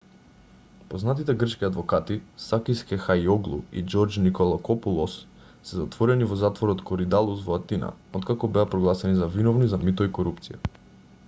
познатите 0.91 1.33
грчки 1.41 1.67
адвокати 1.67 2.15
сакис 2.45 2.81
кехајиоглу 2.91 3.59
и 3.81 3.83
џорџ 3.95 4.17
николакопулос 4.23 5.19
се 5.43 5.77
затворени 5.81 6.31
во 6.33 6.39
затворот 6.47 6.83
коридалус 6.93 7.45
во 7.51 7.61
атина 7.63 7.93
откако 8.23 8.53
беа 8.59 8.67
прогласени 8.75 9.21
за 9.23 9.29
виновни 9.39 9.71
за 9.77 9.83
мито 9.87 10.09
и 10.11 10.15
корупција 10.21 10.61